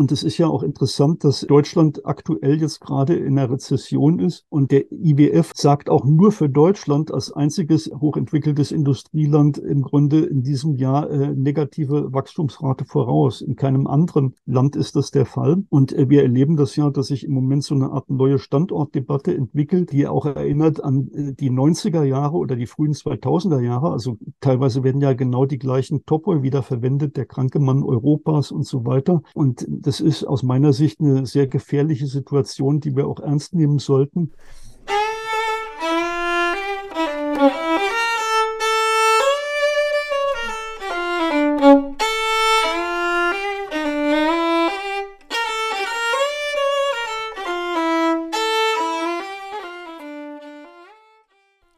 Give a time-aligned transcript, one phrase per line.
[0.00, 4.46] Und es ist ja auch interessant, dass Deutschland aktuell jetzt gerade in einer Rezession ist.
[4.48, 10.42] Und der IWF sagt auch nur für Deutschland als einziges hochentwickeltes Industrieland im Grunde in
[10.42, 13.42] diesem Jahr äh, negative Wachstumsrate voraus.
[13.42, 15.64] In keinem anderen Land ist das der Fall.
[15.68, 19.36] Und äh, wir erleben das ja, dass sich im Moment so eine Art neue Standortdebatte
[19.36, 23.90] entwickelt, die auch erinnert an äh, die 90er Jahre oder die frühen 2000er Jahre.
[23.92, 28.66] Also teilweise werden ja genau die gleichen Topoi wieder verwendet, der kranke Mann Europas und
[28.66, 29.20] so weiter.
[29.34, 33.80] Und das ist aus meiner Sicht eine sehr gefährliche Situation, die wir auch ernst nehmen
[33.80, 34.32] sollten.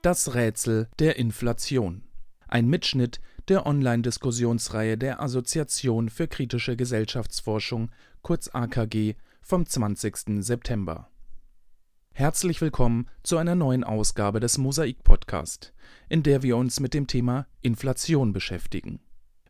[0.03, 2.03] Das Rätsel der Inflation.
[2.49, 3.21] Ein Mitschnitt
[3.53, 7.91] der Online-Diskussionsreihe der Assoziation für kritische Gesellschaftsforschung,
[8.23, 9.13] kurz AKG,
[9.43, 10.43] vom 20.
[10.43, 11.11] September.
[12.15, 15.75] Herzlich willkommen zu einer neuen Ausgabe des Mosaik Podcast,
[16.09, 19.01] in der wir uns mit dem Thema Inflation beschäftigen.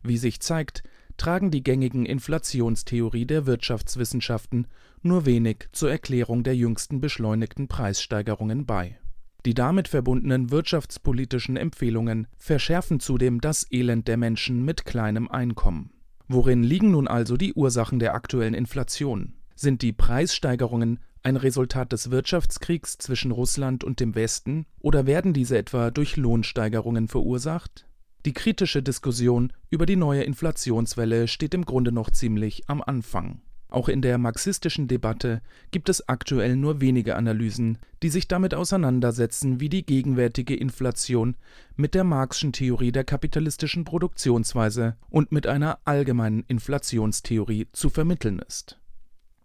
[0.01, 0.83] Wie sich zeigt,
[1.15, 4.67] tragen die gängigen Inflationstheorie der Wirtschaftswissenschaften
[5.01, 8.99] nur wenig zur Erklärung der jüngsten beschleunigten Preissteigerungen bei
[9.45, 15.91] die damit verbundenen wirtschaftspolitischen Empfehlungen verschärfen zudem das Elend der Menschen mit kleinem Einkommen.
[16.27, 19.33] Worin liegen nun also die Ursachen der aktuellen Inflation?
[19.55, 25.57] Sind die Preissteigerungen ein Resultat des Wirtschaftskriegs zwischen Russland und dem Westen oder werden diese
[25.57, 27.85] etwa durch Lohnsteigerungen verursacht?
[28.25, 33.41] Die kritische Diskussion über die neue Inflationswelle steht im Grunde noch ziemlich am Anfang.
[33.73, 39.59] Auch in der marxistischen Debatte gibt es aktuell nur wenige Analysen, die sich damit auseinandersetzen,
[39.59, 41.35] wie die gegenwärtige Inflation
[41.75, 48.77] mit der Marxschen Theorie der kapitalistischen Produktionsweise und mit einer allgemeinen Inflationstheorie zu vermitteln ist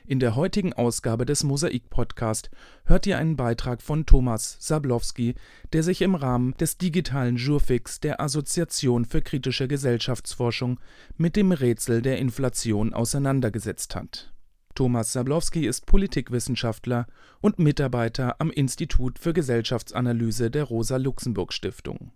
[0.09, 2.51] in der heutigen Ausgabe des Mosaik-Podcast
[2.87, 5.35] hört ihr einen Beitrag von Thomas Sablowski,
[5.75, 10.81] der sich im Rahmen des digitalen Jurfix der Assoziation für kritische Gesellschaftsforschung
[11.19, 14.33] mit dem Rätsel der Inflation auseinandergesetzt hat.
[14.75, 17.07] Thomas Sablowski ist Politikwissenschaftler
[17.43, 22.13] und Mitarbeiter am Institut für Gesellschaftsanalyse der Rosa-Luxemburg-Stiftung.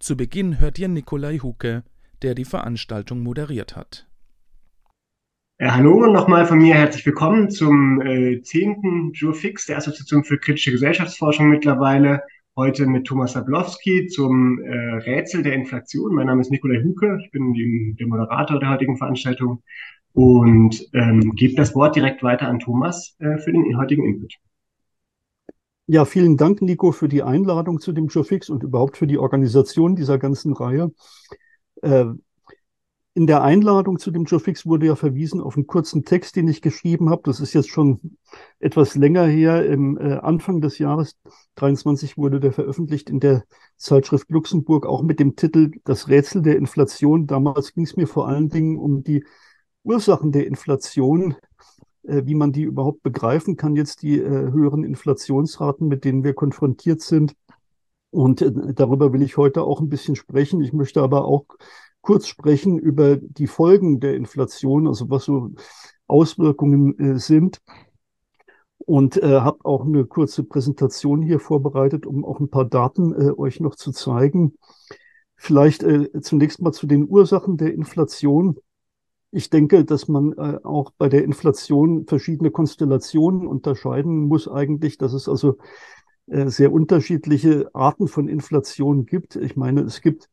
[0.00, 1.84] Zu Beginn hört ihr Nikolai Huke,
[2.22, 4.09] der die Veranstaltung moderiert hat.
[5.62, 9.10] Ja, hallo nochmal von mir, herzlich willkommen zum äh, 10.
[9.12, 12.22] Jurfix der Assoziation für kritische Gesellschaftsforschung mittlerweile.
[12.56, 16.14] Heute mit Thomas Sablowski zum äh, Rätsel der Inflation.
[16.14, 19.62] Mein Name ist Nikolai Huke, ich bin die, der Moderator der heutigen Veranstaltung
[20.14, 24.32] und ähm, gebe das Wort direkt weiter an Thomas äh, für den heutigen Input.
[25.88, 29.94] Ja, vielen Dank, Nico, für die Einladung zu dem Jurfix und überhaupt für die Organisation
[29.94, 30.90] dieser ganzen Reihe.
[31.82, 32.06] Äh,
[33.14, 36.62] in der Einladung zu dem Jofix wurde ja verwiesen auf einen kurzen Text, den ich
[36.62, 37.22] geschrieben habe.
[37.24, 38.16] Das ist jetzt schon
[38.60, 39.66] etwas länger her.
[39.66, 41.16] Im äh, Anfang des Jahres
[41.56, 43.44] 23 wurde der veröffentlicht in der
[43.76, 47.26] Zeitschrift Luxemburg, auch mit dem Titel Das Rätsel der Inflation.
[47.26, 49.24] Damals ging es mir vor allen Dingen um die
[49.82, 51.34] Ursachen der Inflation,
[52.04, 56.34] äh, wie man die überhaupt begreifen kann, jetzt die äh, höheren Inflationsraten, mit denen wir
[56.34, 57.34] konfrontiert sind.
[58.10, 60.62] Und äh, darüber will ich heute auch ein bisschen sprechen.
[60.62, 61.46] Ich möchte aber auch
[62.00, 65.50] kurz sprechen über die Folgen der Inflation, also was so
[66.06, 67.60] Auswirkungen äh, sind.
[68.78, 73.30] Und äh, habe auch eine kurze Präsentation hier vorbereitet, um auch ein paar Daten äh,
[73.30, 74.54] euch noch zu zeigen.
[75.36, 78.58] Vielleicht äh, zunächst mal zu den Ursachen der Inflation.
[79.30, 85.12] Ich denke, dass man äh, auch bei der Inflation verschiedene Konstellationen unterscheiden muss eigentlich, dass
[85.12, 85.58] es also
[86.26, 89.36] äh, sehr unterschiedliche Arten von Inflation gibt.
[89.36, 90.28] Ich meine, es gibt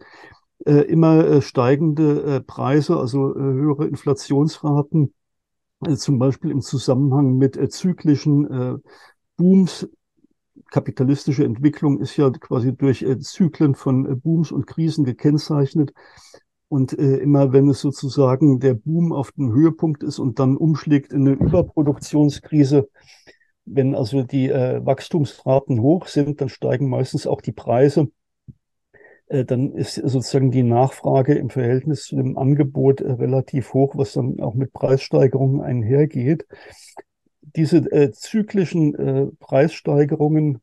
[0.65, 5.13] immer äh, steigende äh, Preise, also äh, höhere Inflationsraten,
[5.85, 8.81] äh, zum Beispiel im Zusammenhang mit äh, zyklischen
[9.37, 9.87] Booms.
[10.71, 15.93] Kapitalistische Entwicklung ist ja quasi durch Zyklen von Booms und Krisen gekennzeichnet.
[16.67, 21.21] Und immer wenn es sozusagen der Boom auf dem Höhepunkt ist und dann umschlägt in
[21.21, 22.89] eine Überproduktionskrise,
[23.65, 28.16] wenn also die Wachstumsraten hoch sind, dann steigen meistens auch die Preise äh,
[29.29, 34.39] dann ist sozusagen die Nachfrage im Verhältnis zu dem Angebot äh, relativ hoch, was dann
[34.39, 36.45] auch mit Preissteigerungen einhergeht.
[37.41, 40.61] Diese äh, zyklischen äh, Preissteigerungen,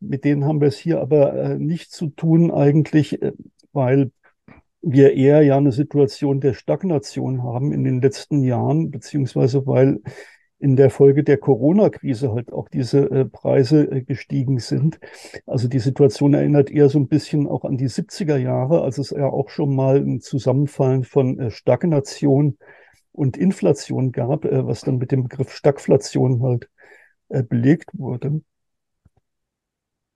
[0.00, 3.32] mit denen haben wir es hier aber äh, nicht zu tun eigentlich, äh,
[3.72, 4.10] weil
[4.82, 10.00] wir eher ja eine Situation der Stagnation haben in den letzten Jahren, beziehungsweise weil
[10.58, 14.98] in der Folge der Corona-Krise halt auch diese äh, Preise äh, gestiegen sind.
[15.46, 19.10] Also die Situation erinnert eher so ein bisschen auch an die 70er Jahre, als es
[19.10, 22.56] ja auch schon mal ein Zusammenfallen von äh, Stagnation
[23.12, 26.68] und Inflation gab, äh, was dann mit dem Begriff Stagflation halt
[27.28, 28.40] belegt wurde.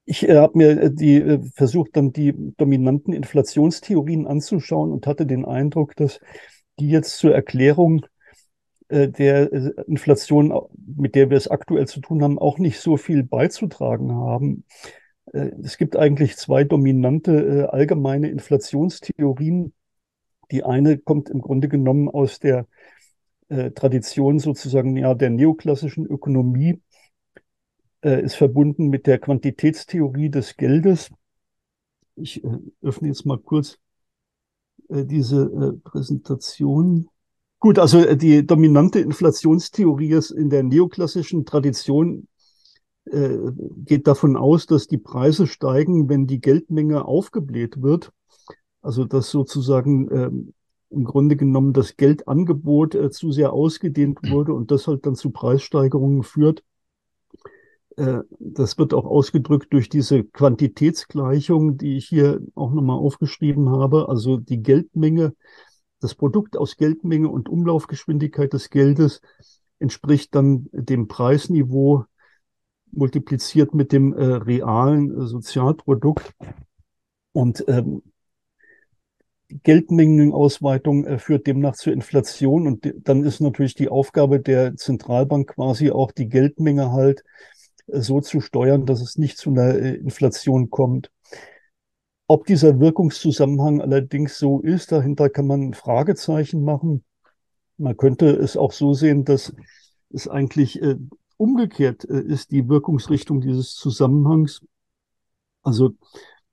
[0.04, 6.20] Ich habe mir die versucht, dann die dominanten Inflationstheorien anzuschauen und hatte den Eindruck, dass
[6.78, 8.06] die jetzt zur Erklärung
[8.90, 10.52] der äh, Inflation,
[10.96, 14.64] mit der wir es aktuell zu tun haben, auch nicht so viel beizutragen haben.
[15.32, 19.72] Äh, es gibt eigentlich zwei dominante allgemeine Inflationstheorien.
[20.50, 22.66] Die eine kommt im Grunde genommen aus der
[23.74, 26.80] Tradition sozusagen ja der neoklassischen Ökonomie,
[28.00, 31.10] ist verbunden mit der Quantitätstheorie des Geldes.
[32.14, 32.44] Ich
[32.80, 33.78] öffne jetzt mal kurz
[34.88, 37.08] diese Präsentation.
[37.60, 42.26] Gut, also äh, die dominante Inflationstheorie ist in der neoklassischen Tradition
[43.04, 43.36] äh,
[43.84, 48.12] geht davon aus, dass die Preise steigen, wenn die Geldmenge aufgebläht wird.
[48.82, 50.30] Also dass sozusagen äh,
[50.90, 55.30] im Grunde genommen das Geldangebot äh, zu sehr ausgedehnt wurde und das halt dann zu
[55.30, 56.64] Preissteigerungen führt.
[57.96, 64.08] Äh, das wird auch ausgedrückt durch diese Quantitätsgleichung, die ich hier auch nochmal aufgeschrieben habe.
[64.08, 65.34] Also die Geldmenge
[66.00, 69.20] das Produkt aus Geldmenge und Umlaufgeschwindigkeit des Geldes
[69.78, 72.04] entspricht dann dem Preisniveau
[72.92, 76.32] multipliziert mit dem äh, realen äh, Sozialprodukt.
[77.32, 78.02] Und ähm,
[79.62, 82.66] Geldmengenausweitung äh, führt demnach zur Inflation.
[82.66, 87.24] Und dann ist natürlich die Aufgabe der Zentralbank quasi auch die Geldmenge halt
[87.86, 91.10] äh, so zu steuern, dass es nicht zu einer äh, Inflation kommt.
[92.30, 97.02] Ob dieser Wirkungszusammenhang allerdings so ist, dahinter kann man ein Fragezeichen machen.
[97.76, 99.52] Man könnte es auch so sehen, dass
[100.10, 100.94] es eigentlich äh,
[101.38, 104.64] umgekehrt äh, ist, die Wirkungsrichtung dieses Zusammenhangs.
[105.64, 105.94] Also,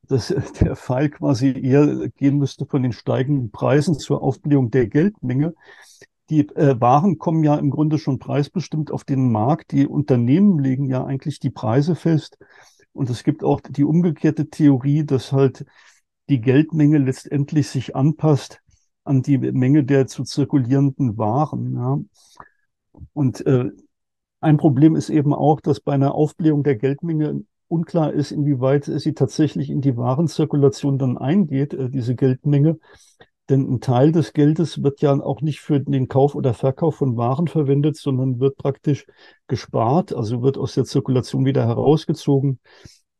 [0.07, 5.53] dass der Fall quasi eher gehen müsste von den steigenden Preisen zur Aufblähung der Geldmenge.
[6.31, 9.73] Die äh, Waren kommen ja im Grunde schon preisbestimmt auf den Markt.
[9.73, 12.39] Die Unternehmen legen ja eigentlich die Preise fest.
[12.97, 15.65] Und es gibt auch die umgekehrte Theorie, dass halt
[16.29, 18.61] die Geldmenge letztendlich sich anpasst
[19.03, 21.75] an die Menge der zu zirkulierenden Waren.
[21.75, 21.99] Ja.
[23.13, 23.69] Und äh,
[24.41, 29.13] ein Problem ist eben auch, dass bei einer Aufblähung der Geldmenge unklar ist, inwieweit sie
[29.13, 32.79] tatsächlich in die Warenzirkulation dann eingeht, äh, diese Geldmenge.
[33.49, 37.15] Denn ein Teil des Geldes wird ja auch nicht für den Kauf oder Verkauf von
[37.15, 39.05] Waren verwendet, sondern wird praktisch
[39.47, 42.59] gespart, also wird aus der Zirkulation wieder herausgezogen,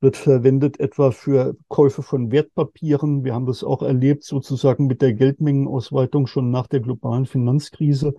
[0.01, 3.23] wird verwendet etwa für Käufe von Wertpapieren.
[3.23, 8.13] Wir haben das auch erlebt, sozusagen mit der Geldmengenausweitung schon nach der globalen Finanzkrise,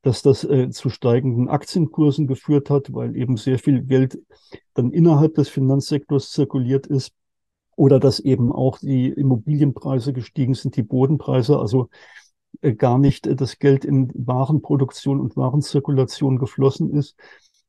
[0.00, 4.18] dass das äh, zu steigenden Aktienkursen geführt hat, weil eben sehr viel Geld
[4.72, 7.12] dann innerhalb des Finanzsektors zirkuliert ist
[7.78, 11.90] oder dass eben auch die Immobilienpreise gestiegen sind, die Bodenpreise, also
[12.60, 17.16] äh, gar nicht äh, das Geld in Warenproduktion und Warenzirkulation geflossen ist,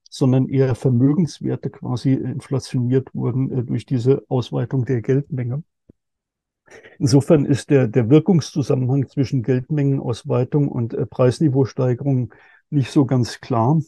[0.09, 5.63] sondern eher Vermögenswerte quasi inflationiert wurden äh, durch diese Ausweitung der Geldmenge.
[6.97, 12.33] Insofern ist der, der Wirkungszusammenhang zwischen Geldmengenausweitung und Preisniveausteigerung
[12.71, 13.79] nicht so ganz klar.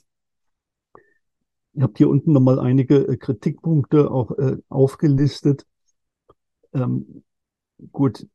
[1.74, 4.32] Ich habe hier unten nochmal einige Kritikpunkte auch
[4.70, 5.68] aufgelistet.
[6.74, 7.24] Ähm,
[7.92, 8.28] gut,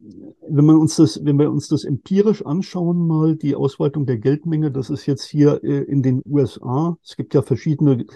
[0.49, 4.71] wenn man uns das, wenn wir uns das empirisch anschauen, mal die Ausweitung der Geldmenge,
[4.71, 6.97] das ist jetzt hier äh, in den USA.
[7.03, 8.07] Es gibt ja verschiedene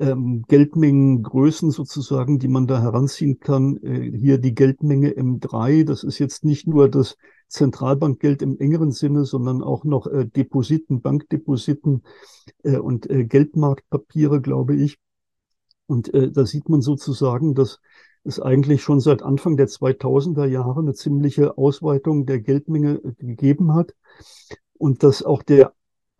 [0.00, 3.76] ähm, Geldmengengrößen sozusagen, die man da heranziehen kann.
[3.82, 7.16] Äh, hier die Geldmenge M3, das ist jetzt nicht nur das
[7.48, 12.02] Zentralbankgeld im engeren Sinne, sondern auch noch äh, Depositen, Bankdepositen
[12.62, 14.98] äh, und äh, Geldmarktpapiere, glaube ich.
[15.86, 17.80] Und äh, da sieht man sozusagen, dass
[18.24, 23.74] es eigentlich schon seit Anfang der 2000er Jahre eine ziemliche Ausweitung der Geldmenge äh, gegeben
[23.74, 23.94] hat
[24.78, 25.72] und dass auch der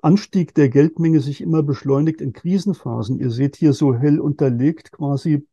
[0.02, 3.19] Anstieg der Geldmenge sich immer beschleunigt in Krisenphasen.
[3.19, 5.47] Ihr seht hier so hell unterlegt quasi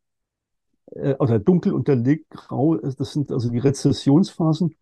[0.91, 4.75] äh, oder dunkel unterlegt grau, äh, das sind also die Rezessionsphasen.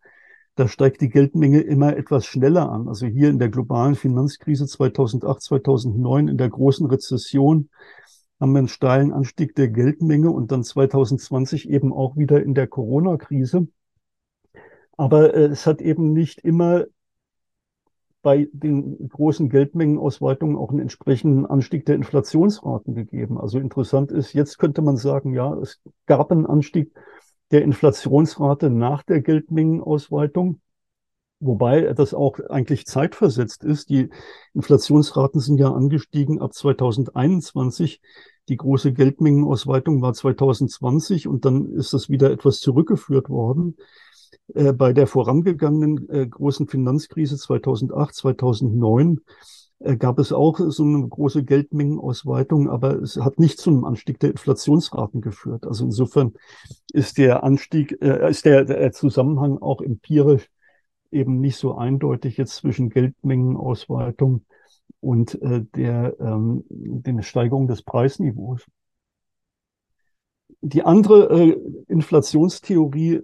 [0.57, 2.87] Da steigt die Geldmenge immer etwas schneller an.
[2.87, 7.69] Also hier in der globalen Finanzkrise 2008, 2009, in der großen Rezession
[8.39, 12.67] haben wir einen steilen Anstieg der Geldmenge und dann 2020 eben auch wieder in der
[12.67, 13.67] Corona-Krise.
[14.97, 16.85] Aber äh, es hat eben nicht immer
[18.21, 23.39] bei den großen Geldmengenausweitungen auch einen entsprechenden Anstieg der Inflationsraten gegeben.
[23.39, 26.91] Also interessant ist, jetzt könnte man sagen, ja, es gab einen Anstieg
[27.51, 30.59] der Inflationsrate nach der Geldmengenausweitung.
[31.45, 33.89] Wobei das auch eigentlich zeitversetzt ist.
[33.89, 34.09] Die
[34.53, 38.01] Inflationsraten sind ja angestiegen ab 2021.
[38.49, 43.75] Die große Geldmengenausweitung war 2020 und dann ist das wieder etwas zurückgeführt worden.
[44.53, 49.21] äh, bei der vorangegangenen äh, großen Finanzkrise 2008, 2009
[49.79, 54.19] äh, gab es auch so eine große Geldmengenausweitung, aber es hat nicht zu einem Anstieg
[54.19, 55.65] der Inflationsraten geführt.
[55.65, 56.33] Also insofern
[56.93, 60.49] ist der Anstieg, äh, ist der, der Zusammenhang auch empirisch
[61.15, 64.45] eben nicht so eindeutig jetzt zwischen Geldmengenausweitung
[64.99, 68.65] und äh, der, ähm, den Steigerung des Preisniveaus.
[70.61, 71.57] Die andere äh,
[71.87, 73.21] Inflationstheorie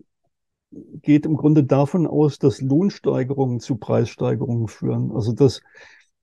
[1.01, 5.11] geht im Grunde davon aus, dass Lohnsteigerungen zu Preissteigerungen führen.
[5.11, 5.61] Also das,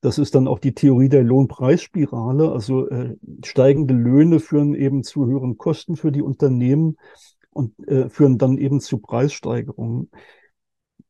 [0.00, 2.50] das ist dann auch die Theorie der Lohnpreisspirale.
[2.50, 6.96] Also äh, steigende Löhne führen eben zu höheren Kosten für die Unternehmen
[7.50, 10.10] und äh, führen dann eben zu Preissteigerungen.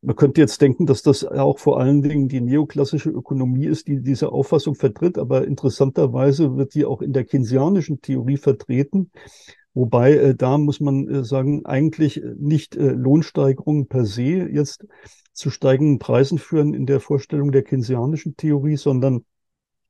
[0.00, 4.00] Man könnte jetzt denken, dass das auch vor allen Dingen die neoklassische Ökonomie ist, die
[4.00, 9.10] diese Auffassung vertritt, aber interessanterweise wird die auch in der keynesianischen Theorie vertreten.
[9.74, 14.86] Wobei äh, da muss man äh, sagen, eigentlich nicht äh, Lohnsteigerungen per se jetzt
[15.32, 19.24] zu steigenden Preisen führen in der Vorstellung der keynesianischen Theorie, sondern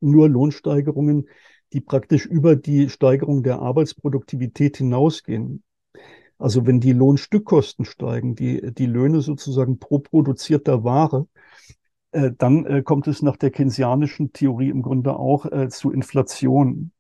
[0.01, 1.29] nur Lohnsteigerungen,
[1.73, 5.63] die praktisch über die Steigerung der Arbeitsproduktivität hinausgehen.
[6.39, 11.27] Also wenn die Lohnstückkosten steigen, die, die Löhne sozusagen pro produzierter Ware,
[12.13, 16.93] äh, dann äh, kommt es nach der keynesianischen Theorie im Grunde auch äh, zu Inflation,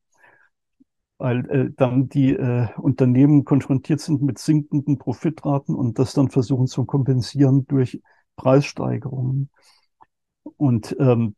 [1.20, 2.36] weil dann die
[2.76, 8.00] Unternehmen konfrontiert sind mit sinkenden Profitraten und das dann versuchen zu kompensieren durch
[8.36, 9.50] Preissteigerungen.
[10.44, 11.34] Und ähm,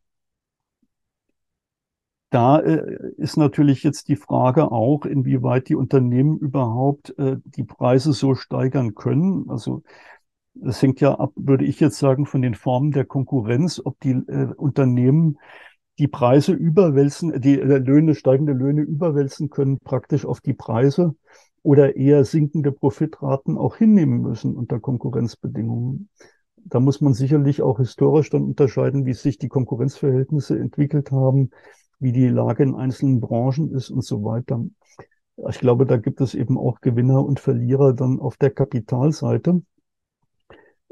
[2.31, 8.13] da äh, ist natürlich jetzt die Frage auch, inwieweit die Unternehmen überhaupt äh, die Preise
[8.13, 9.51] so steigern können.
[9.51, 9.83] Also
[10.55, 14.13] das hängt ja ab, würde ich jetzt sagen, von den Formen der Konkurrenz, ob die
[14.13, 15.39] äh, Unternehmen
[15.99, 21.15] die Preise überwälzen, die Löhne, steigende Löhne überwälzen können praktisch auf die Preise
[21.63, 26.09] oder eher sinkende Profitraten auch hinnehmen müssen unter Konkurrenzbedingungen.
[26.57, 31.51] Da muss man sicherlich auch historisch dann unterscheiden, wie sich die Konkurrenzverhältnisse entwickelt haben
[32.01, 34.65] wie die Lage in einzelnen Branchen ist und so weiter.
[35.49, 39.63] Ich glaube, da gibt es eben auch Gewinner und Verlierer dann auf der Kapitalseite.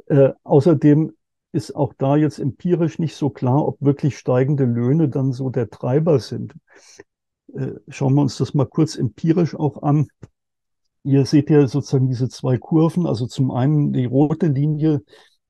[0.06, 1.12] Äh, außerdem
[1.52, 5.70] ist auch da jetzt empirisch nicht so klar, ob wirklich steigende Löhne dann so der
[5.70, 6.54] Treiber sind.
[7.54, 10.08] Äh, schauen wir uns das mal kurz empirisch auch an.
[11.04, 13.06] Ihr seht ja sozusagen diese zwei Kurven.
[13.06, 15.00] Also zum einen die rote Linie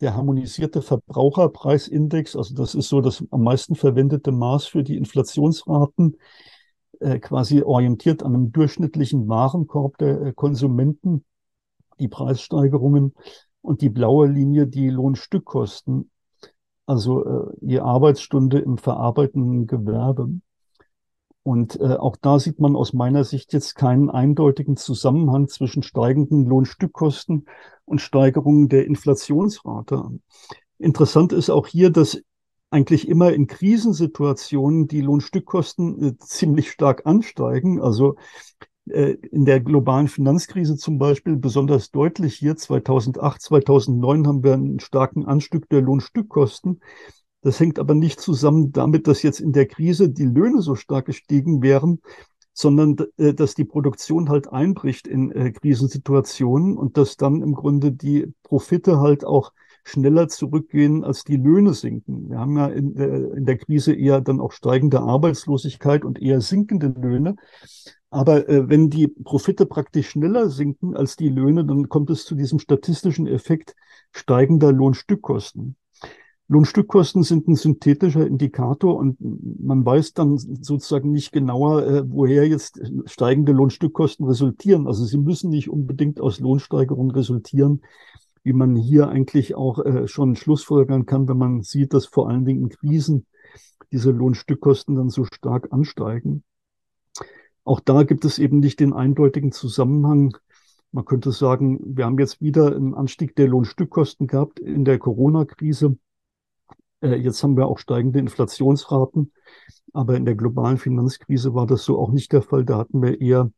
[0.01, 6.17] der harmonisierte Verbraucherpreisindex, also das ist so das am meisten verwendete Maß für die Inflationsraten,
[7.01, 11.25] äh, quasi orientiert an einem durchschnittlichen Warenkorb der äh, Konsumenten,
[11.99, 13.15] die Preissteigerungen
[13.61, 16.11] und die blaue Linie die Lohnstückkosten,
[16.87, 20.31] also äh, je Arbeitsstunde im verarbeitenden Gewerbe.
[21.49, 26.45] Und äh, auch da sieht man aus meiner Sicht jetzt keinen eindeutigen Zusammenhang zwischen steigenden
[26.45, 27.47] Lohnstückkosten
[27.87, 30.11] und Steigerungen der Inflationsrate.
[30.77, 32.21] Interessant ist auch hier, dass
[32.69, 37.81] eigentlich immer in Krisensituationen die Lohnstückkosten äh, ziemlich stark ansteigen.
[37.81, 38.17] Also
[38.91, 44.81] äh, in der globalen Finanzkrise zum Beispiel besonders deutlich hier 2008, 2009 haben wir einen
[44.81, 46.83] starken Anstieg der Lohnstückkosten.
[47.49, 51.07] Das hängt aber nicht zusammen damit, dass jetzt in der Krise die Löhne so stark
[51.07, 52.03] gestiegen wären,
[52.53, 57.91] sondern äh, dass die Produktion halt einbricht in äh, Krisensituationen und dass dann im Grunde
[57.91, 62.29] die Profite halt auch schneller zurückgehen, als die Löhne sinken.
[62.29, 66.43] Wir haben ja in der, in der Krise eher dann auch steigende Arbeitslosigkeit und eher
[66.43, 67.37] sinkende Löhne.
[68.11, 72.35] Aber äh, wenn die Profite praktisch schneller sinken als die Löhne, dann kommt es zu
[72.35, 73.75] diesem statistischen Effekt
[74.13, 75.77] steigender Lohnstückkosten.
[76.51, 82.81] Lohnstückkosten sind ein synthetischer Indikator und man weiß dann sozusagen nicht genauer, äh, woher jetzt
[83.05, 84.87] steigende Lohnstückkosten resultieren.
[84.87, 87.83] Also sie müssen nicht unbedingt aus Lohnsteigerungen resultieren,
[88.45, 92.47] wie man hier eigentlich auch äh, schon schlussfolgern kann, wenn man sieht, dass vor allen
[92.47, 93.27] Dingen in Krisen
[93.93, 96.45] diese Lohnstückkosten dann so stark ansteigen.
[97.63, 100.35] Auch da gibt es eben nicht den eindeutigen Zusammenhang.
[100.93, 105.99] Man könnte sagen, wir haben jetzt wieder einen Anstieg der Lohnstückkosten gehabt in der Corona-Krise
[107.03, 109.33] jetzt haben wir auch steigende Inflationsraten,
[109.93, 112.65] aber in der globalen Finanzkrise war das so auch nicht der Fall.
[112.65, 113.51] Da hatten wir eher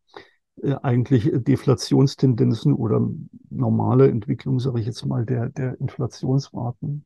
[0.62, 3.06] äh, eigentlich Deflationstendenzen oder
[3.50, 7.04] normale Entwicklung, sage ich jetzt mal, der, der Inflationsraten.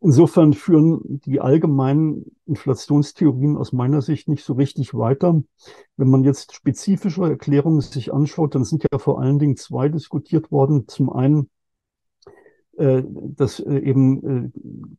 [0.00, 5.42] Insofern führen die allgemeinen Inflationstheorien aus meiner Sicht nicht so richtig weiter.
[5.96, 10.52] Wenn man jetzt spezifische Erklärungen sich anschaut, dann sind ja vor allen Dingen zwei diskutiert
[10.52, 10.86] worden.
[10.86, 11.57] Zum einen äh,
[13.36, 14.50] dass äh, eben äh,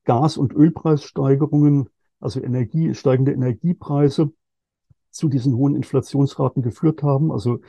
[0.04, 4.32] Gas- und Ölpreissteigerungen, also Energie, steigende Energiepreise
[5.12, 7.32] zu diesen hohen Inflationsraten geführt haben.
[7.32, 7.60] Also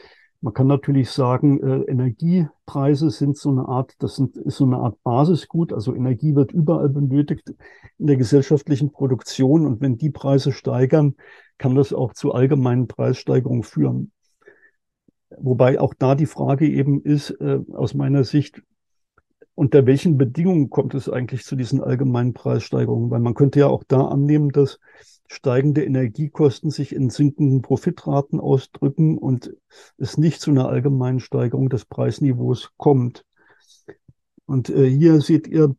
[0.43, 4.79] Man kann natürlich sagen, äh, Energiepreise sind so eine Art, das sind, ist so eine
[4.79, 5.73] Art Basisgut.
[5.73, 7.53] Also Energie wird überall benötigt
[7.99, 9.67] in der gesellschaftlichen Produktion.
[9.67, 11.15] Und wenn die Preise steigern,
[11.59, 14.13] kann das auch zu allgemeinen Preissteigerungen führen.
[15.39, 18.63] Wobei auch da die Frage eben ist, äh, aus meiner Sicht,
[19.61, 23.11] unter welchen Bedingungen kommt es eigentlich zu diesen allgemeinen Preissteigerungen?
[23.11, 24.81] Weil man könnte ja auch da annehmen, dass
[25.27, 29.55] steigende Energiekosten sich in sinkenden Profitraten ausdrücken und
[29.99, 33.27] es nicht zu einer allgemeinen Steigerung des Preisniveaus kommt.
[34.47, 35.77] Und äh, hier seht ihr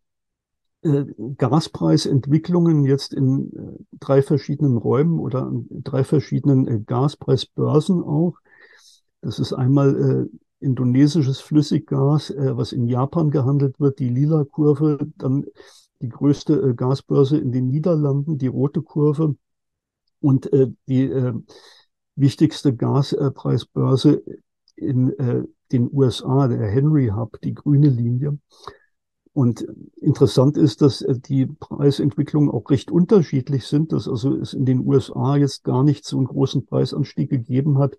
[0.83, 1.05] äh,
[1.38, 8.35] Gaspreisentwicklungen jetzt in äh, drei verschiedenen Räumen oder an drei verschiedenen äh, Gaspreisbörsen auch.
[9.21, 15.00] Das ist einmal äh, indonesisches Flüssiggas, äh, was in Japan gehandelt wird, die lila Kurve,
[15.18, 15.46] dann
[16.01, 19.36] die größte äh, Gasbörse in den Niederlanden, die rote Kurve
[20.20, 21.34] und äh, die äh,
[22.15, 24.24] wichtigste Gaspreisbörse
[24.75, 28.38] in äh, den USA, der Henry Hub, die grüne Linie.
[29.34, 29.65] Und
[29.96, 34.86] interessant ist, dass äh, die Preisentwicklungen auch recht unterschiedlich sind, dass also es in den
[34.86, 37.98] USA jetzt gar nicht so einen großen Preisanstieg gegeben hat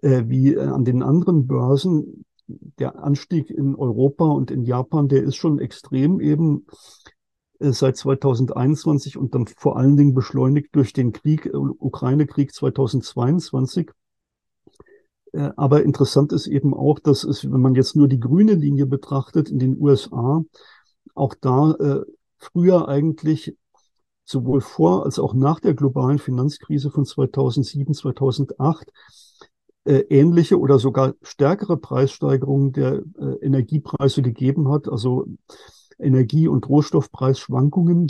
[0.00, 5.22] äh, wie äh, an den anderen Börsen der Anstieg in Europa und in Japan, der
[5.22, 6.66] ist schon extrem eben
[7.60, 13.90] äh, seit 2021 und dann vor allen Dingen beschleunigt durch den Krieg, äh, Ukraine-Krieg 2022.
[15.32, 18.86] Äh, aber interessant ist eben auch, dass es, wenn man jetzt nur die grüne Linie
[18.86, 20.44] betrachtet in den USA,
[21.14, 22.00] auch da äh,
[22.38, 23.56] früher eigentlich
[24.24, 28.92] sowohl vor als auch nach der globalen Finanzkrise von 2007, 2008 äh,
[29.84, 35.26] ähnliche oder sogar stärkere Preissteigerungen der äh, Energiepreise gegeben hat, also
[35.98, 38.08] Energie- und Rohstoffpreisschwankungen,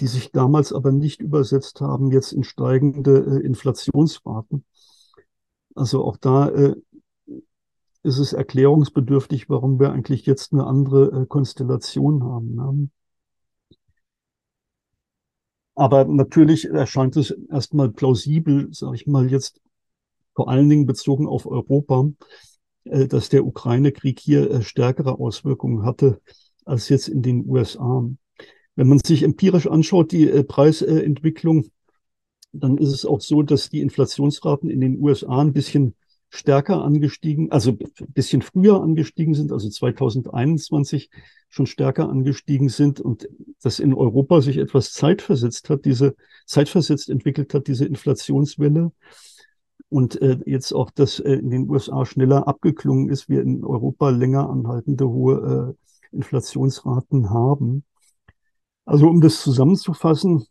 [0.00, 4.64] die sich damals aber nicht übersetzt haben jetzt in steigende äh, Inflationsraten.
[5.74, 6.74] Also auch da äh,
[8.02, 12.54] ist es erklärungsbedürftig, warum wir eigentlich jetzt eine andere äh, Konstellation haben.
[12.54, 12.88] Ne?
[15.74, 19.60] Aber natürlich erscheint es erstmal plausibel, sage ich mal jetzt
[20.34, 22.08] vor allen Dingen bezogen auf Europa,
[22.84, 26.20] äh, dass der Ukraine-Krieg hier äh, stärkere Auswirkungen hatte
[26.64, 28.08] als jetzt in den USA.
[28.74, 31.66] Wenn man sich empirisch anschaut, die äh, Preisentwicklung,
[32.52, 35.94] dann ist es auch so, dass die Inflationsraten in den USA ein bisschen
[36.34, 41.10] stärker angestiegen, also ein bisschen früher angestiegen sind, also 2021
[41.50, 43.28] schon stärker angestiegen sind und
[43.62, 46.16] dass in Europa sich etwas zeitversetzt hat, diese
[46.46, 48.92] zeitversetzt entwickelt hat, diese Inflationswelle
[49.92, 54.08] und äh, jetzt auch das äh, in den USA schneller abgeklungen ist, wir in Europa
[54.08, 55.76] länger anhaltende hohe
[56.12, 57.84] äh, Inflationsraten haben.
[58.86, 60.46] Also um das zusammenzufassen,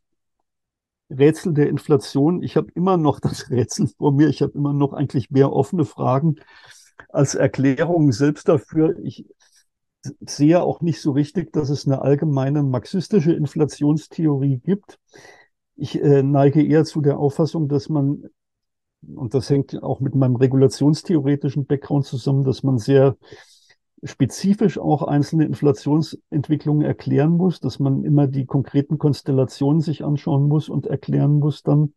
[1.09, 2.43] Rätsel der Inflation.
[2.43, 4.29] Ich habe immer noch das Rätsel vor mir.
[4.29, 6.35] Ich habe immer noch eigentlich mehr offene Fragen
[7.09, 8.95] als Erklärungen selbst dafür.
[9.03, 9.25] Ich
[10.19, 14.99] sehe auch nicht so richtig, dass es eine allgemeine marxistische Inflationstheorie gibt.
[15.75, 18.29] Ich äh, neige eher zu der Auffassung, dass man
[19.15, 23.17] und das hängt auch mit meinem regulationstheoretischen Background zusammen, dass man sehr
[24.03, 30.69] spezifisch auch einzelne Inflationsentwicklungen erklären muss, dass man immer die konkreten Konstellationen sich anschauen muss
[30.69, 31.93] und erklären muss dann.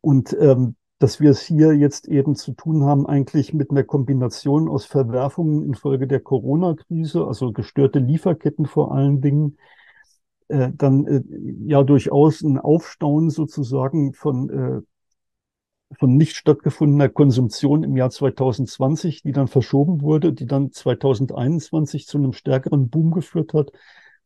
[0.00, 4.68] Und ähm, dass wir es hier jetzt eben zu tun haben, eigentlich mit einer Kombination
[4.68, 9.58] aus Verwerfungen infolge der Corona-Krise, also gestörte Lieferketten vor allen Dingen,
[10.48, 11.22] äh, dann äh,
[11.66, 14.80] ja durchaus ein Aufstauen sozusagen von äh,
[15.92, 22.18] von nicht stattgefundener Konsumption im Jahr 2020, die dann verschoben wurde, die dann 2021 zu
[22.18, 23.70] einem stärkeren Boom geführt hat,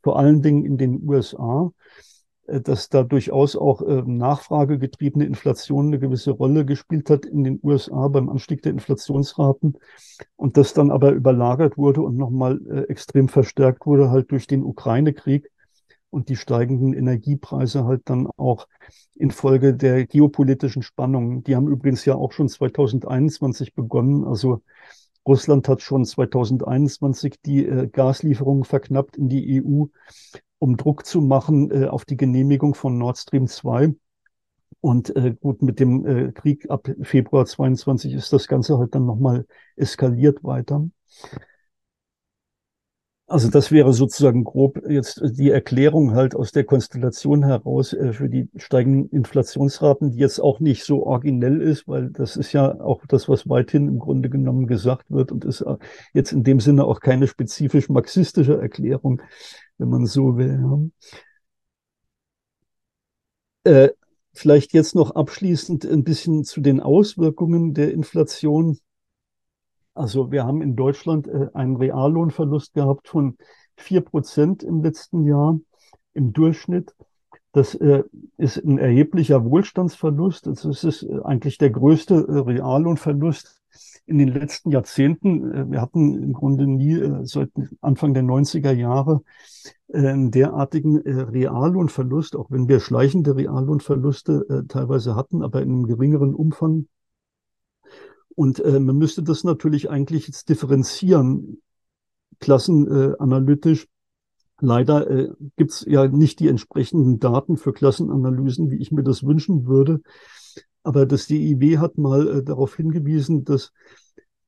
[0.03, 1.73] vor allen Dingen in den USA,
[2.47, 7.61] äh, dass da durchaus auch äh, nachfragegetriebene Inflation eine gewisse Rolle gespielt hat in den
[7.63, 9.77] USA beim Anstieg der Inflationsraten
[10.37, 14.65] und das dann aber überlagert wurde und nochmal äh, extrem verstärkt wurde halt durch den
[14.65, 15.51] Ukraine-Krieg
[16.11, 18.67] und die steigenden Energiepreise halt dann auch
[19.15, 21.43] infolge der geopolitischen Spannungen.
[21.45, 24.25] Die haben übrigens ja auch schon 2021 begonnen.
[24.25, 24.63] Also
[25.27, 29.85] Russland hat schon 2021 die äh, Gaslieferungen verknappt in die EU,
[30.59, 33.95] um Druck zu machen äh, auf die Genehmigung von Nord Stream 2.
[34.81, 39.07] Und äh, gut, mit dem äh, Krieg ab Februar 22 ist das Ganze halt dann
[39.07, 39.45] nochmal
[39.77, 40.89] eskaliert weiter.
[43.31, 48.31] Also das wäre sozusagen grob jetzt die Erklärung halt aus der Konstellation heraus äh, für
[48.31, 53.05] die steigenden Inflationsraten, die jetzt auch nicht so originell ist, weil das ist ja auch
[53.07, 55.77] das, was weithin im Grunde genommen gesagt wird und ist äh,
[56.15, 59.21] jetzt in dem Sinne auch keine spezifisch marxistische Erklärung,
[59.77, 60.91] wenn man so will.
[63.65, 63.91] Äh,
[64.33, 68.79] vielleicht jetzt noch abschließend ein bisschen zu den Auswirkungen der Inflation
[69.99, 73.37] Also wir haben in Deutschland äh, einen Reallohnverlust gehabt von
[73.77, 75.59] vier Prozent im letzten Jahr
[76.15, 76.95] im Durchschnitt.
[77.53, 78.05] Das äh,
[78.37, 80.47] ist ein erheblicher Wohlstandsverlust.
[80.47, 83.61] Das ist äh, eigentlich der größte Reallohnverlust
[84.07, 85.71] in den letzten Jahrzehnten.
[85.71, 87.51] Wir hatten im Grunde nie seit
[87.83, 89.21] Anfang der 90er Jahre
[89.93, 96.87] einen derartigen Reallohnverlust, auch wenn wir schleichende Reallohnverluste teilweise hatten, aber in einem geringeren Umfang.
[98.39, 101.61] Und man müsste das natürlich eigentlich jetzt differenzieren,
[102.39, 103.89] klassenanalytisch
[104.61, 109.25] Leider äh, gibt es ja nicht die entsprechenden Daten für Klassenanalysen, wie ich mir das
[109.25, 110.01] wünschen würde.
[110.83, 113.73] Aber das DIW hat mal äh, darauf hingewiesen, dass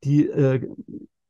[0.03, 0.69] die äh,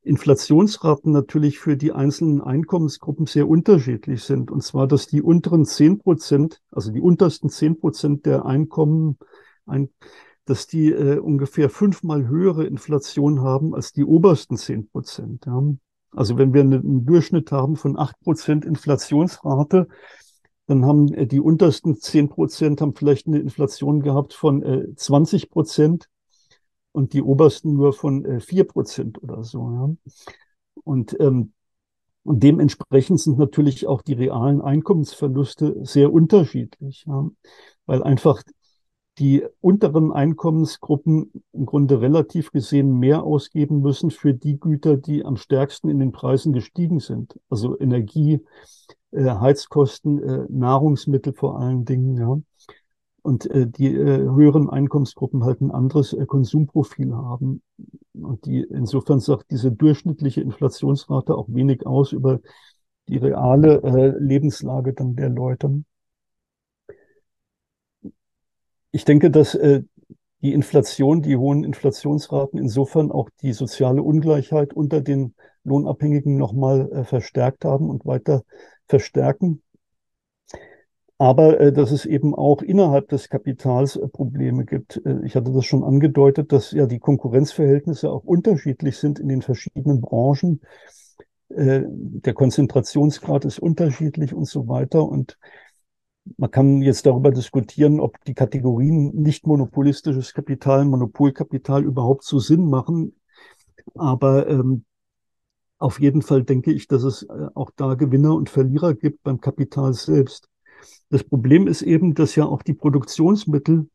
[0.03, 4.51] Inflationsraten natürlich für die einzelnen Einkommensgruppen sehr unterschiedlich sind.
[4.51, 9.19] Und zwar, dass die unteren zehn Prozent, also die untersten zehn Prozent der Einkommen,
[9.67, 9.91] ein,
[10.45, 15.47] dass die äh, ungefähr fünfmal höhere Inflation haben als die obersten zehn Prozent.
[15.47, 15.63] Ja.
[16.13, 19.87] Also wenn wir einen Durchschnitt haben von acht Prozent Inflationsrate,
[20.67, 25.51] dann haben äh, die untersten zehn Prozent haben vielleicht eine Inflation gehabt von äh, 20
[25.51, 26.09] Prozent
[26.93, 29.71] und die obersten nur von äh, vier Prozent oder so.
[29.71, 30.13] Ja.
[30.85, 31.53] Und, ähm,
[32.23, 37.29] und dementsprechend sind natürlich auch die realen Einkommensverluste sehr unterschiedlich, ja,
[37.87, 38.43] weil einfach
[39.19, 45.37] die unteren Einkommensgruppen im Grunde relativ gesehen mehr ausgeben müssen für die Güter, die am
[45.37, 47.39] stärksten in den Preisen gestiegen sind.
[47.51, 48.41] Also Energie,
[49.11, 52.41] äh, Heizkosten, äh, Nahrungsmittel vor allen Dingen, ja.
[53.23, 57.61] Und äh, die äh, höheren Einkommensgruppen halt ein anderes äh, Konsumprofil haben.
[58.15, 62.41] Und die insofern sagt diese durchschnittliche Inflationsrate auch wenig aus über
[63.09, 65.83] die reale äh, Lebenslage dann der Leute.
[68.93, 69.83] Ich denke, dass äh,
[70.43, 77.05] die Inflation, die hohen Inflationsraten insofern auch die soziale Ungleichheit unter den Lohnabhängigen nochmal äh,
[77.05, 78.43] verstärkt haben und weiter
[78.89, 79.63] verstärken.
[81.19, 85.03] Aber äh, dass es eben auch innerhalb des Kapitals äh, Probleme gibt.
[85.05, 89.43] Äh, ich hatte das schon angedeutet, dass ja die Konkurrenzverhältnisse auch unterschiedlich sind in den
[89.43, 90.63] verschiedenen Branchen.
[91.51, 95.07] Äh, der Konzentrationsgrad ist unterschiedlich und so weiter.
[95.07, 95.37] Und
[96.37, 102.69] man kann jetzt darüber diskutieren, ob die Kategorien nicht monopolistisches Kapital, Monopolkapital überhaupt so Sinn
[102.69, 103.15] machen.
[103.95, 104.85] Aber ähm,
[105.79, 109.41] auf jeden Fall denke ich, dass es äh, auch da Gewinner und Verlierer gibt beim
[109.41, 110.49] Kapital selbst.
[111.09, 113.89] Das Problem ist eben, dass ja auch die Produktionsmittel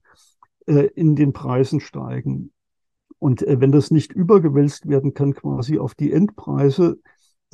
[0.66, 2.52] äh, in den Preisen steigen.
[3.20, 6.98] Und äh, wenn das nicht übergewälzt werden kann quasi auf die Endpreise,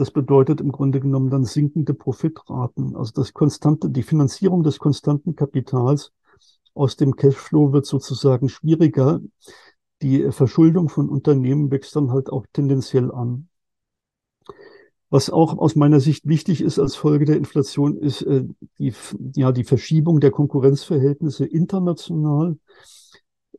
[0.01, 2.95] das bedeutet im Grunde genommen dann sinkende Profitraten.
[2.95, 6.11] Also das konstante, die Finanzierung des konstanten Kapitals
[6.73, 9.21] aus dem Cashflow wird sozusagen schwieriger.
[10.01, 13.47] Die Verschuldung von Unternehmen wächst dann halt auch tendenziell an.
[15.11, 18.45] Was auch aus meiner Sicht wichtig ist als Folge der Inflation, ist äh,
[18.79, 18.95] die,
[19.35, 22.57] ja, die Verschiebung der Konkurrenzverhältnisse international.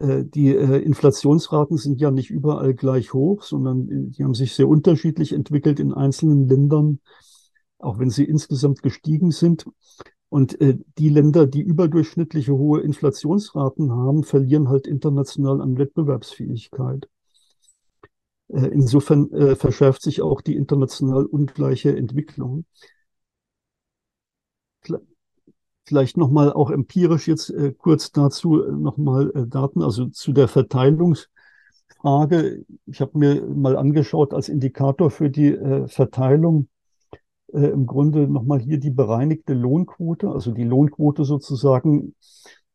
[0.00, 4.54] Äh, die äh, Inflationsraten sind ja nicht überall gleich hoch, sondern äh, die haben sich
[4.54, 7.00] sehr unterschiedlich entwickelt in einzelnen Ländern,
[7.78, 9.66] auch wenn sie insgesamt gestiegen sind.
[10.28, 10.56] Und
[10.96, 17.06] die Länder, die überdurchschnittliche hohe Inflationsraten haben, verlieren halt international an Wettbewerbsfähigkeit.
[18.48, 22.64] Insofern verschärft sich auch die international ungleiche Entwicklung.
[25.92, 30.48] Vielleicht nochmal auch empirisch jetzt äh, kurz dazu äh, nochmal äh, Daten, also zu der
[30.48, 32.64] Verteilungsfrage.
[32.86, 36.68] Ich habe mir mal angeschaut als Indikator für die äh, Verteilung
[37.52, 42.14] äh, im Grunde nochmal hier die bereinigte Lohnquote, also die Lohnquote sozusagen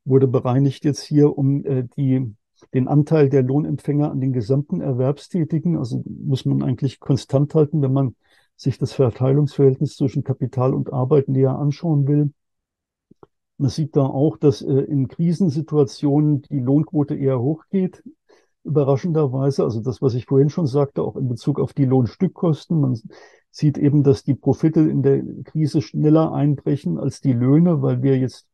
[0.06, 2.36] wurde bereinigt jetzt hier um äh, die,
[2.75, 5.75] den Anteil der Lohnempfänger an den gesamten Erwerbstätigen.
[5.75, 8.15] Also muss man eigentlich konstant halten, wenn man
[8.56, 12.32] sich das Verteilungsverhältnis zwischen Kapital und Arbeit näher anschauen will.
[13.58, 18.04] Man sieht da auch, dass äh, in Krisensituationen die Lohnquote eher hochgeht,
[18.63, 19.63] überraschenderweise.
[19.63, 22.80] Also das, was ich vorhin schon sagte, auch in Bezug auf die Lohnstückkosten.
[22.80, 23.00] Man
[23.50, 28.17] sieht eben, dass die Profite in der Krise schneller einbrechen als die Löhne, weil wir
[28.17, 28.48] jetzt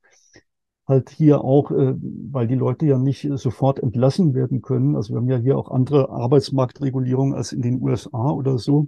[0.88, 1.96] halt hier auch, äh,
[2.32, 4.96] weil die Leute ja nicht sofort entlassen werden können.
[4.96, 8.88] Also wir haben ja hier auch andere Arbeitsmarktregulierungen als in den USA oder so.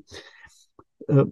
[1.08, 1.26] Äh,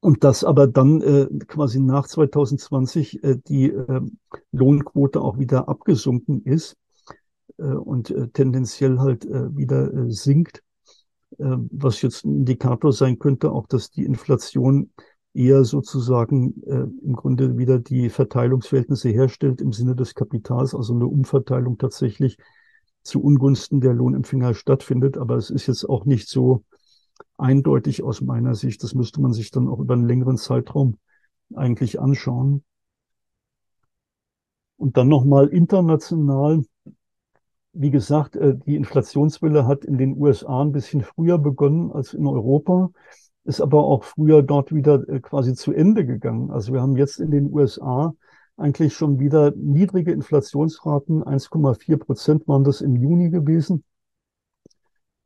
[0.00, 4.00] und dass aber dann äh, quasi nach 2020 äh, die äh,
[4.52, 6.76] Lohnquote auch wieder abgesunken ist
[7.58, 10.62] äh, und äh, tendenziell halt äh, wieder äh, sinkt,
[11.38, 14.90] äh, was jetzt ein Indikator sein könnte, auch dass die Inflation
[15.36, 21.06] eher sozusagen äh, im Grunde wieder die Verteilungsverhältnisse herstellt im Sinne des Kapitals, also eine
[21.06, 22.38] Umverteilung tatsächlich
[23.02, 25.18] zu Ungunsten der Lohnempfänger stattfindet.
[25.18, 26.64] Aber es ist jetzt auch nicht so
[27.36, 28.82] eindeutig aus meiner Sicht.
[28.82, 30.98] Das müsste man sich dann auch über einen längeren Zeitraum
[31.54, 32.64] eigentlich anschauen.
[34.76, 36.64] Und dann nochmal international.
[37.72, 42.26] Wie gesagt, äh, die Inflationswelle hat in den USA ein bisschen früher begonnen als in
[42.26, 42.90] Europa,
[43.44, 46.50] ist aber auch früher dort wieder äh, quasi zu Ende gegangen.
[46.50, 48.14] Also wir haben jetzt in den USA
[48.56, 51.22] eigentlich schon wieder niedrige Inflationsraten.
[51.22, 53.84] 1,4 Prozent waren das im Juni gewesen.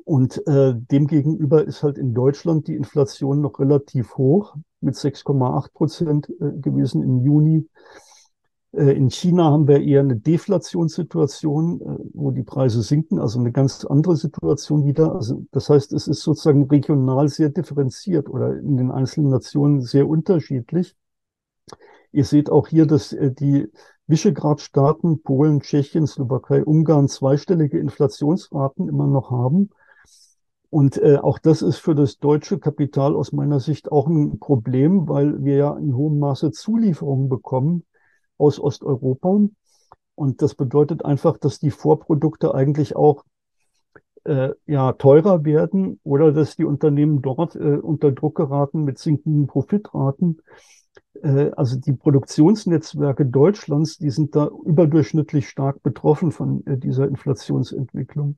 [0.05, 6.31] Und äh, demgegenüber ist halt in Deutschland die Inflation noch relativ hoch mit 6,8 Prozent
[6.41, 7.69] äh, gewesen im Juni.
[8.73, 11.85] Äh, in China haben wir eher eine Deflationssituation, äh,
[12.15, 15.15] wo die Preise sinken, also eine ganz andere Situation wieder.
[15.15, 20.09] Also das heißt, es ist sozusagen regional sehr differenziert oder in den einzelnen Nationen sehr
[20.09, 20.97] unterschiedlich.
[22.13, 23.69] Ihr seht auch hier, dass äh, die
[24.07, 29.71] Visegrad-Staaten, Polen, Tschechien, Slowakei, Ungarn zweistellige Inflationsraten immer noch haben.
[30.71, 35.09] Und äh, auch das ist für das deutsche Kapital aus meiner Sicht auch ein Problem,
[35.09, 37.85] weil wir ja in hohem Maße Zulieferungen bekommen
[38.39, 39.41] aus Osteuropa.
[40.15, 43.25] Und das bedeutet einfach, dass die Vorprodukte eigentlich auch
[44.25, 49.49] äh, ja, teurer werden oder dass die Unternehmen dort äh, unter Druck geraten mit sinkenden
[49.49, 50.41] Profitraten.
[51.23, 58.37] Äh, also die Produktionsnetzwerke Deutschlands, die sind da überdurchschnittlich stark betroffen von äh, dieser Inflationsentwicklung.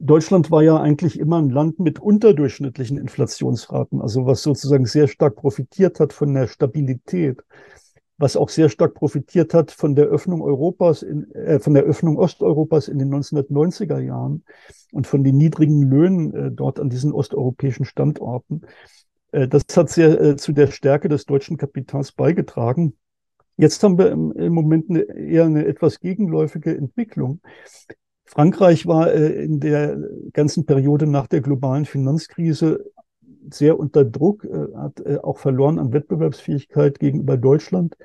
[0.00, 5.34] Deutschland war ja eigentlich immer ein Land mit unterdurchschnittlichen Inflationsraten, also was sozusagen sehr stark
[5.34, 7.42] profitiert hat von der Stabilität,
[8.16, 12.16] was auch sehr stark profitiert hat von der Öffnung Europas, in, äh, von der Öffnung
[12.16, 14.44] Osteuropas in den 1990er Jahren
[14.92, 18.62] und von den niedrigen Löhnen äh, dort an diesen osteuropäischen Standorten.
[19.32, 22.96] Äh, das hat sehr äh, zu der Stärke des deutschen Kapitals beigetragen.
[23.56, 27.40] Jetzt haben wir im, im Moment eine, eher eine etwas gegenläufige Entwicklung.
[28.28, 29.98] Frankreich war äh, in der
[30.34, 32.84] ganzen Periode nach der globalen Finanzkrise
[33.50, 37.96] sehr unter Druck, äh, hat äh, auch verloren an Wettbewerbsfähigkeit gegenüber Deutschland.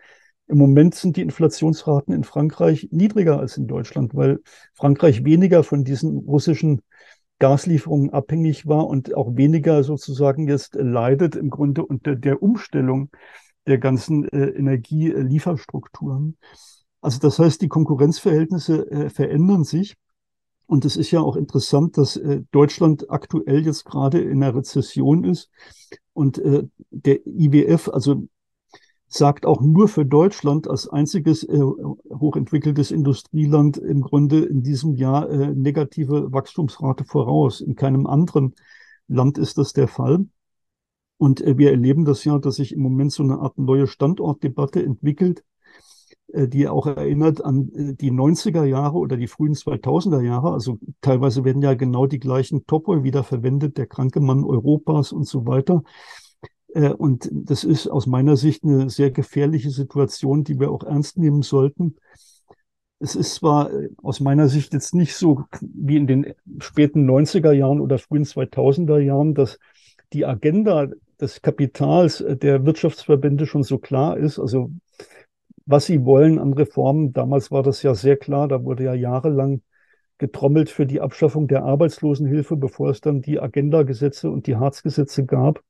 [0.47, 4.39] Im Moment sind die Inflationsraten in Frankreich niedriger als in Deutschland, weil
[4.73, 6.81] Frankreich weniger von diesen russischen
[7.39, 13.09] Gaslieferungen abhängig war und auch weniger sozusagen jetzt leidet im Grunde unter der Umstellung
[13.67, 16.37] der ganzen Energielieferstrukturen.
[17.01, 19.95] Also das heißt, die Konkurrenzverhältnisse verändern sich.
[20.73, 25.23] Und es ist ja auch interessant, dass äh, Deutschland aktuell jetzt gerade in einer Rezession
[25.23, 25.51] ist
[26.13, 28.27] und äh, der IWF, also
[29.05, 35.29] sagt auch nur für Deutschland als einziges äh, hochentwickeltes Industrieland im Grunde in diesem Jahr
[35.29, 37.61] äh, negative Wachstumsrate voraus.
[37.61, 38.55] In keinem anderen
[39.07, 40.25] Land ist das der Fall.
[41.17, 44.83] Und äh, wir erleben das ja, dass sich im Moment so eine Art neue Standortdebatte
[44.83, 45.43] entwickelt,
[46.33, 50.51] die auch erinnert an äh, die 90er Jahre oder die frühen 2000er Jahre.
[50.51, 55.27] Also teilweise werden ja genau die gleichen Topoi wieder verwendet, der kranke Mann Europas und
[55.27, 55.83] so weiter.
[56.73, 61.17] Äh, und das ist aus meiner Sicht eine sehr gefährliche Situation, die wir auch ernst
[61.17, 61.95] nehmen sollten.
[62.99, 63.69] Es ist zwar
[64.01, 68.99] aus meiner Sicht jetzt nicht so wie in den späten 90er Jahren oder frühen 2000er
[68.99, 69.59] Jahren, dass
[70.13, 70.87] die Agenda
[71.19, 74.39] des Kapitals der Wirtschaftsverbände schon so klar ist.
[74.39, 74.71] Also
[75.65, 77.13] was sie wollen an Reformen.
[77.13, 79.61] Damals war das ja sehr klar, da wurde ja jahrelang
[80.17, 85.61] getrommelt für die Abschaffung der Arbeitslosenhilfe, bevor es dann die Agenda-Gesetze und die Hartz-Gesetze gab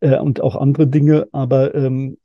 [0.00, 1.28] äh, und auch andere Dinge.
[1.32, 2.18] Aber ähm,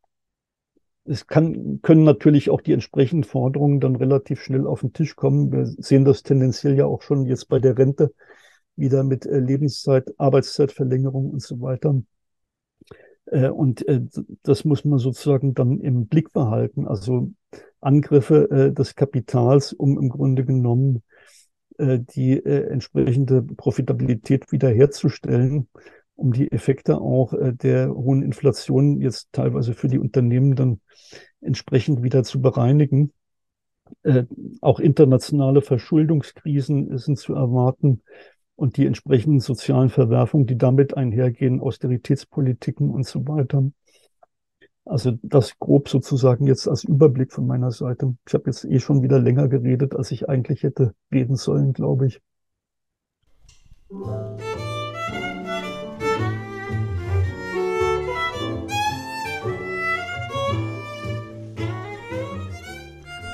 [1.05, 5.51] es kann, können natürlich auch die entsprechenden Forderungen dann relativ schnell auf den Tisch kommen.
[5.51, 8.13] Wir sehen das tendenziell ja auch schon jetzt bei der Rente
[8.75, 12.01] wieder mit äh, Lebenszeit, Arbeitszeitverlängerung und so weiter.
[13.31, 14.01] Äh, und äh,
[14.43, 16.87] das muss man sozusagen dann im Blick behalten.
[16.87, 17.31] Also
[17.81, 21.03] Angriffe äh, des Kapitals, um im Grunde genommen
[21.81, 25.69] die entsprechende Profitabilität wiederherzustellen,
[26.15, 30.81] um die Effekte auch der hohen Inflation jetzt teilweise für die Unternehmen dann
[31.39, 33.13] entsprechend wieder zu bereinigen.
[34.59, 38.01] Auch internationale Verschuldungskrisen sind zu erwarten
[38.59, 43.71] und die entsprechenden sozialen Verwerfungen, die damit einhergehen, Austeritätspolitiken und so weiter.
[44.85, 48.15] Also das grob sozusagen jetzt als Überblick von meiner Seite.
[48.27, 52.07] Ich habe jetzt eh schon wieder länger geredet, als ich eigentlich hätte reden sollen, glaube
[52.07, 52.21] ich.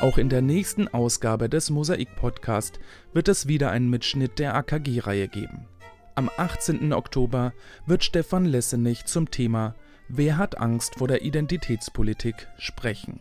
[0.05, 2.79] Auch in der nächsten Ausgabe des Mosaik Podcast
[3.13, 5.65] wird es wieder einen Mitschnitt der AKG-Reihe geben.
[6.13, 6.93] Am 18.
[6.93, 7.53] Oktober
[7.87, 9.73] wird Stefan Lessenich zum Thema
[10.07, 13.19] Wer hat Angst vor der Identitätspolitik sprechen.